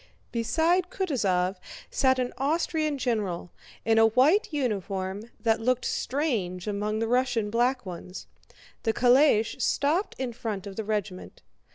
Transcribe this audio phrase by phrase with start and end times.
[0.31, 1.57] Beside Kutúzov
[1.91, 3.51] sat an Austrian general,
[3.85, 8.25] in a white uniform that looked strange among the Russian black ones.
[8.81, 11.43] The calèche stopped in front of the regiment.